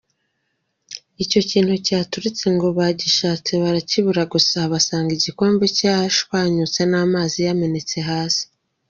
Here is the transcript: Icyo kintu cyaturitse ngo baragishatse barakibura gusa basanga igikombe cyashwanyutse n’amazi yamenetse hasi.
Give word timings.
Icyo 1.23 1.39
kintu 1.49 1.73
cyaturitse 1.85 2.45
ngo 2.55 2.67
baragishatse 2.77 3.51
barakibura 3.63 4.23
gusa 4.33 4.57
basanga 4.71 5.11
igikombe 5.17 5.65
cyashwanyutse 5.77 6.81
n’amazi 6.91 7.37
yamenetse 7.47 7.97
hasi. 8.09 8.43